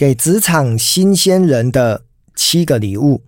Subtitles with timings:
[0.00, 2.00] 给职场新鲜人的
[2.34, 3.20] 七个礼物。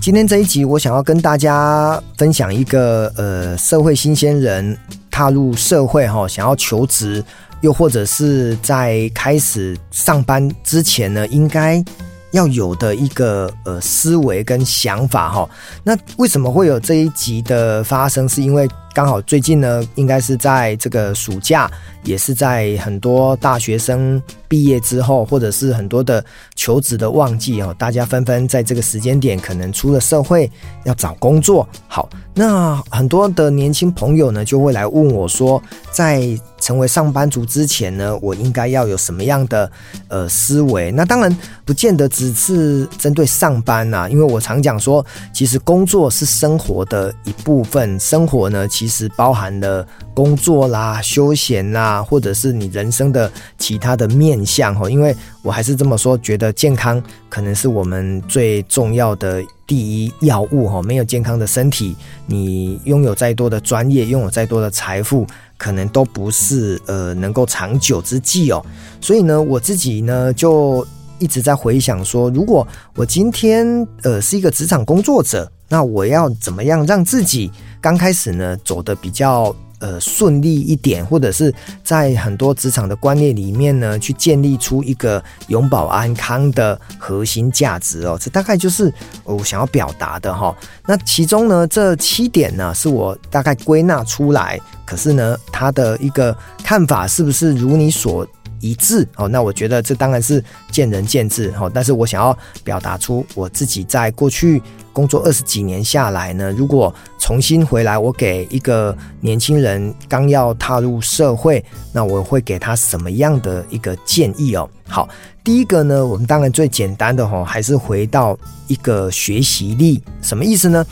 [0.00, 4.78] 今天这一集，我想要跟大家分享一个呃，社会新鲜人
[5.10, 7.24] 踏入社会哈，想要求职，
[7.60, 11.84] 又或者是在开始上班之前呢，应该
[12.30, 15.50] 要有的一个呃思维跟想法哈。
[15.82, 18.28] 那为什么会有这一集的发生？
[18.28, 21.70] 是因为刚好最近呢，应该是在这个暑假。
[22.02, 30.48] 也是在很多大学生毕业之后，或者是很多的求职的旺季哦，大家纷纷在这个时间点可能出了社会
[30.84, 31.68] 要找工作。
[31.88, 36.22] 好，那很多的年轻朋友呢，就会来问我说，在
[36.60, 39.68] 成为上班族之前呢，我应该要有什么样的
[40.06, 40.92] 呃思维？
[40.92, 52.00] 那当然不见得只是针对上班呐，因为我常讲说，其实工作是生活的一部分，生活呢其其实包含了工作啦、休闲啦。
[52.00, 55.12] 或者是你人生的其他的面向哈，因为
[55.42, 60.80] 我还是这么说，觉得健康可能是我们最重要的第一要务哈。
[60.80, 65.26] 没有健康的身体，你拥有再多的专业，拥有再多的财富，
[65.58, 68.64] 可能都不是呃能够长久之计哦。
[69.00, 70.86] 所以呢，我自己呢就
[71.18, 73.66] 一直在回想说，如果我今天
[74.02, 77.50] 呃是一个职场工作者，那我要怎么样让自己
[77.86, 79.54] 刚开始呢走得比较。
[79.78, 88.18] 呃，顺利一点，或者是在很多职场的观念里面呢，去建立出一个永保安康的核心价值哦。
[88.18, 88.90] 这大概就是
[89.22, 90.56] 我想要表达的哈。
[90.86, 94.58] 那其中呢，这七点呢，是我大概归纳出来。
[94.86, 96.34] 可是呢，他的一个
[96.64, 98.26] 看法是不是如你所
[98.60, 99.28] 一致哦？
[99.28, 101.70] 那我觉得这当然是见仁见智哈。
[101.72, 104.62] 但是我想要表达出我自己在过去。
[104.92, 111.62] 工作二十几年下来呢，如果重新回来，我给一个年轻人刚要踏入社会，
[111.92, 114.66] 那我会给他什么样的一个建议哦？
[114.88, 115.06] 好，
[115.44, 120.82] 第一个呢，我们当然最简单的哦，还是回到一个学习力，什么意思呢？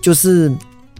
[0.00, 0.50] 就是。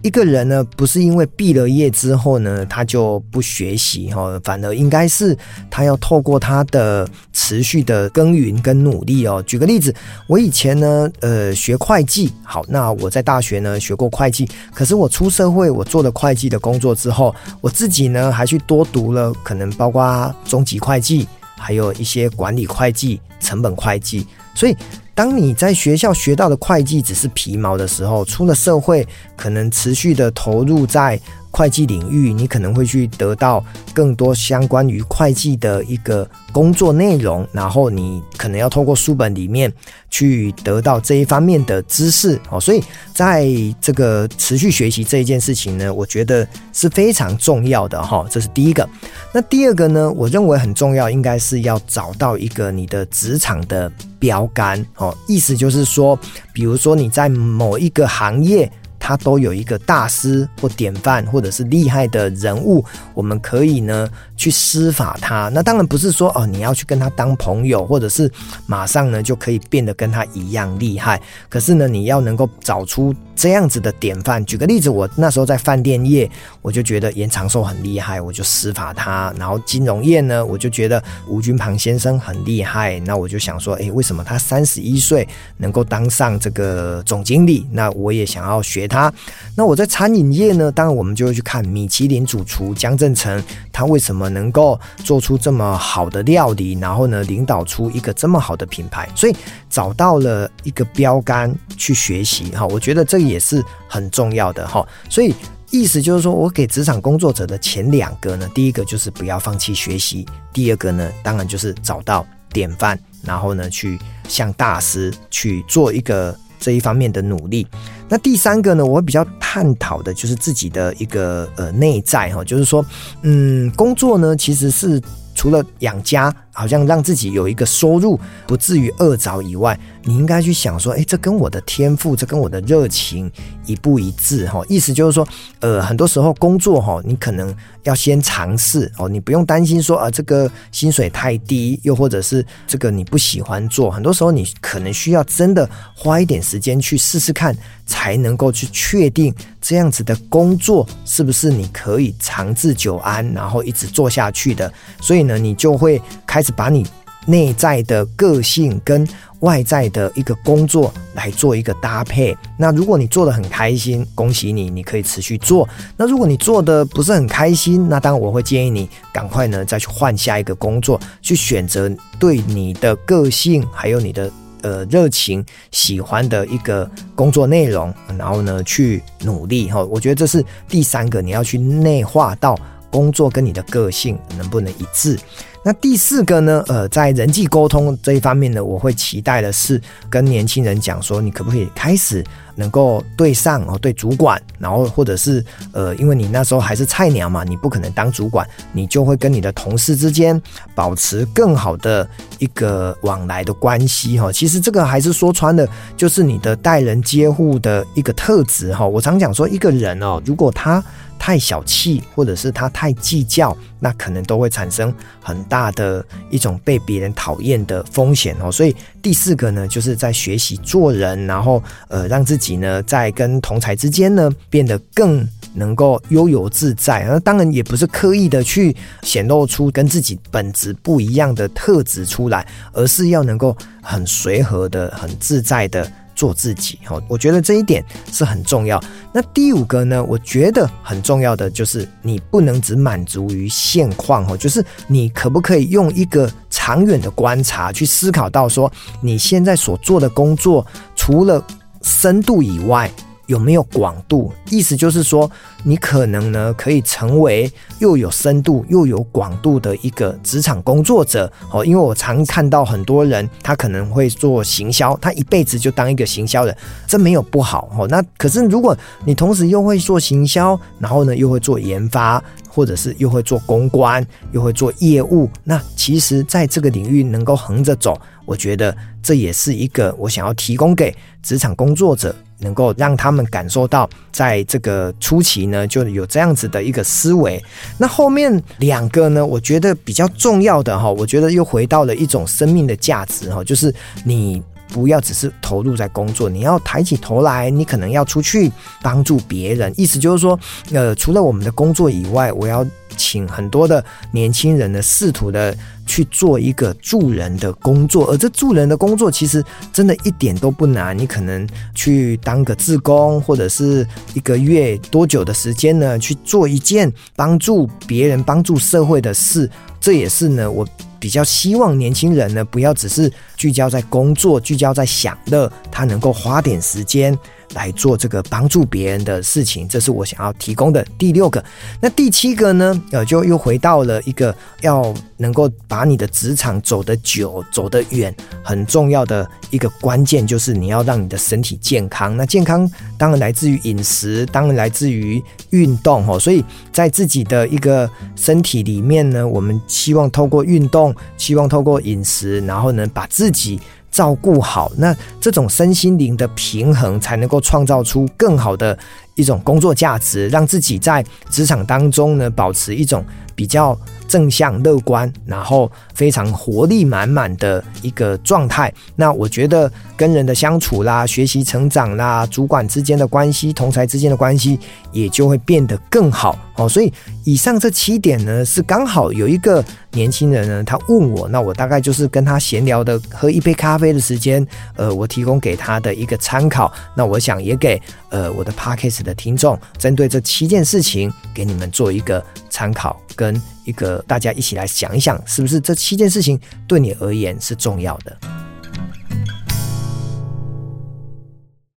[0.03, 5.35] 一个人呢，不是因为毕了业之后呢，他就不学习哈，反而应该是
[5.71, 9.41] 他要透过他的持续的耕耘跟努力哦。
[9.47, 9.95] 举个例子，
[10.27, 21.25] 我以前呢，呃，学会计，好，那我在大学呢学过会计，可是我出社会，我做了会计的工作之后，我自己呢还去多读了，可能包括中级会计，
[21.57, 24.75] 还有一些管理会计、成本会计，所以。
[25.15, 31.19] 当你在学校学到的会计只是皮毛的时候，出了社会，可能持续的投入在。
[31.53, 39.71] 会计领域，你可能会去得到更多相关于会计的一个工作内容，然后你可能要透过书本里面
[40.09, 42.59] 去得到这一方面的知识哦。
[42.59, 42.83] 所以
[43.13, 43.47] 在
[43.79, 48.25] 这个持续学习这一件事情呢，我觉得是非常重要的哈。
[48.31, 48.89] 这是第一个。
[49.31, 55.15] 那第二个呢，我认为很重要，应该是要找到一个你的职场的标杆哦。
[55.27, 56.17] 意思就是说，
[56.51, 58.67] 比如说你在某一个行业。
[59.05, 62.81] 他都有一个大师或典范，或者是厉害的人物，
[63.13, 64.09] 我们可以呢
[64.43, 65.49] 去施法他。
[65.53, 68.29] 那当然不是说哦，你要去跟他当朋友，或者是
[68.65, 71.21] 马上呢就可以变得跟他一样厉害。
[71.47, 74.43] 可是呢，你要能够找出这样子的典范。
[74.45, 76.29] 举个例子，我那时候在饭店业，
[76.61, 79.33] 我就觉得严长寿很厉害，我就施法他。
[79.37, 85.25] 然后金融业呢，我就觉得吴君庞先生很厉害，那我就想说，诶，为什么他三十一岁
[85.55, 87.65] 能够当上这个总经理？
[87.71, 88.87] 那我也想要学。
[88.87, 89.11] 他，
[89.55, 99.35] 那我在餐饮业呢，当然我们就会去看米其林主厨江振成，他为什么能够做出这么好的料理，然后呢，领导出一个这么好的品牌，所以
[99.69, 104.85] 找到了一个标杆去学习哈，我觉得这也是很重要的哈。
[105.09, 105.33] 所以
[105.71, 116.37] 意思就是说，我给职场工作者的前两个呢，第一个就是不要放弃学习，第二个呢，当然就是找到典范，然后呢，去向大师去做一个。
[116.63, 117.67] 这一方面的努力，
[118.07, 122.85] 那第三个呢，我比较探讨的就是自己的一个呃内在哈，就是说，
[123.23, 125.01] 嗯，工作呢其实是
[125.35, 128.17] 除了养家，好像让自己有一个收入，
[128.47, 133.29] 不至于饿着以外，你应该去想说，诶，这跟我的天赋，这跟我的热情
[133.65, 134.63] 一不一致哈？
[134.69, 135.27] 意思就是说，
[135.59, 137.53] 呃，很多时候工作哈，你可能
[137.83, 154.71] 要先尝试哦，你不用担心说啊，这个薪水太低，又或者是这个你不喜欢做，很多时候你可能需要真的花一点时间去试试看，才能够去确定这样子的工作是不是你可以长治久安，然后一直做下去的。
[155.01, 156.01] 所以呢，你就会
[156.33, 156.43] 开。
[156.43, 156.85] 始把你
[157.25, 159.07] 内在的个性跟
[159.39, 162.35] 外在的一个工作来做一个搭配。
[162.57, 165.67] 那如果你做得很开心，恭喜你，你可以持续做。
[165.95, 171.89] 那如果你做得不是很开心，那当然我会建议你赶快呢再去换下一个工作，去选择
[172.19, 174.29] 对你的个性还有你的
[174.61, 179.81] 呃热情喜欢的一个工作内容，然后呢去努力哈。
[179.81, 182.59] 我觉得这是第三个，你要去内化到
[182.89, 185.17] 工作跟你的个性能不能一致。
[185.65, 186.61] 那第四个呢？
[186.67, 192.21] 呃，在人际沟通这一方面呢，我会期待的是跟年轻人讲说，你可不可以开始
[192.55, 200.39] 能够对上哦，对主管，然后或者是呃，因为你那时候还是菜鸟嘛，你不可能当主管，你就会跟你的同事之间
[200.75, 202.07] 保持更好的
[202.39, 204.31] 一个往来的关系哈。
[204.31, 208.85] 其实这个还是说穿了，就是你的待人接物的一个特质哈。
[208.85, 210.83] 我常讲说，一个人哦，如果他
[211.17, 218.51] 太小气，或者是他太计较，那可能都会产生很大的一种被别人讨厌的风险哦。
[218.51, 227.05] 所以第四个呢，就是在学习做人，然后呃，让自己己呢在跟同才之间呢变得更能够悠游自在。
[227.07, 235.89] 那当然也不是刻意的去显露出跟自己本质不一样的特质出来，而是要能够很随和的、很自在的。
[236.15, 238.79] 做自己，我觉得这一点是很重要。
[239.11, 250.63] 那第五个呢，我觉得很重要的就是你不能只满足于现况，哦就是你可不可以用一个长远的观察去思考到说，你现在所做的工作
[250.95, 251.43] 除了
[251.83, 252.89] 深度以外，
[253.27, 254.33] 有没有广度？
[254.49, 255.29] 意思就是说，
[255.63, 261.63] 你可能呢可以成为又有深度又有广度的一个职场工作者哦。
[261.65, 266.55] 因为我常看到很多人，他可能会做行销，他一辈子就当一个行销人，
[266.87, 267.87] 这没有不好哦。
[267.87, 268.75] 那可是如果
[269.05, 282.15] 你同时又会做行销，然后呢又会做研发，或者是又会做公关，又会做业务，那其实在这个领域能够横着走，我觉得这也是一个我想要提供给职场工作者。
[282.39, 287.41] 能够让他们感受到，在这个初期呢，就有这样子的一个思维。
[287.77, 299.71] 那后面两个呢，我觉得比较重要的哈，我觉得又回到了一种生命的价值哈，就是你不要只是投入在工作，你要抬起头来，你可能要出去帮助别人。
[299.77, 300.37] 意思就是说，
[300.73, 302.65] 呃，除了我们的工作以外，我要。
[302.95, 309.43] 请很多的年轻人呢，试图的去做一个助人的工作，而这助人的工作其实
[309.73, 310.95] 真的一点都不难。
[310.95, 319.49] 你可能去当个志工，或者是一个月多久的时间呢，去做一件帮助别人、帮助社会的事。
[319.81, 320.63] 这也是呢，我
[321.03, 327.13] 比较希望年轻人呢，不要只是聚焦在工作、聚焦在享乐，他能够花点时间。
[327.53, 331.43] 来做这个帮助别人的事情，这是我想要提供的第六个。
[331.79, 332.81] 那第七个呢？
[332.91, 338.13] 呃，就又回到了一个要能够把你的职场走得久、走得远，
[338.43, 342.15] 很重要的一个关键，就是你要让你的身体健康。
[342.15, 346.19] 那健康当然来自于饮食，当然来自于运动哦。
[346.19, 353.59] 所以在自己的一个身体里面呢，我们希望透过运动，希望透过饮食，然后呢，把自己。
[353.93, 358.77] 照顾好，那这种身心灵的平衡，才能够创造出更好的
[359.15, 363.03] 一种工作价值，让自己在职场当中呢，保持一种
[363.35, 368.71] 比较正向、乐观，然后非常活力满满的一个状态。
[368.95, 374.59] 那我觉得跟人的相处啦、学习成长啦、主管之间的关系、同才之间的关系，
[374.91, 376.69] 也就会变得更好哦。
[376.69, 376.91] 所以
[377.23, 386.71] 以上这七点呢，是刚好有一个年轻人呢，他问我，那我大概就是跟他闲聊的，喝一杯咖啡的时间，呃，我提供给他的一个参考。
[386.95, 398.42] 那我想也给呃我的 pocket 的听众，针对这七件事情，给你们做一个参考跟一个大家一起来想一想，是不是这七件事情对你而言是重要的？